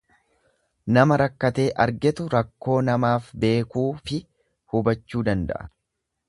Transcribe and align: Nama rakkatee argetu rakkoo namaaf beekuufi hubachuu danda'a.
Nama 0.95 1.17
rakkatee 1.21 1.65
argetu 1.85 2.25
rakkoo 2.35 2.79
namaaf 2.87 3.29
beekuufi 3.45 4.19
hubachuu 4.75 5.25
danda'a. 5.31 5.63